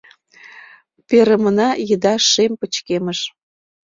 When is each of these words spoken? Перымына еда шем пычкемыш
Перымына 1.07 1.67
еда 1.93 2.13
шем 2.31 2.51
пычкемыш 2.59 3.19